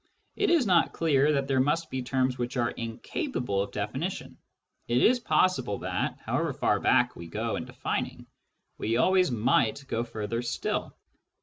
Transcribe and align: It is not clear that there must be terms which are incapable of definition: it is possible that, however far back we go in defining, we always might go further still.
It 0.35 0.49
is 0.49 0.65
not 0.65 0.93
clear 0.93 1.31
that 1.33 1.47
there 1.47 1.59
must 1.59 1.91
be 1.91 2.01
terms 2.01 2.35
which 2.35 2.57
are 2.57 2.71
incapable 2.71 3.61
of 3.61 3.71
definition: 3.71 4.39
it 4.87 4.97
is 4.97 5.19
possible 5.19 5.77
that, 5.77 6.17
however 6.25 6.53
far 6.53 6.79
back 6.79 7.15
we 7.15 7.27
go 7.27 7.55
in 7.55 7.65
defining, 7.65 8.25
we 8.79 8.97
always 8.97 9.29
might 9.29 9.85
go 9.87 10.03
further 10.03 10.41
still. 10.41 10.97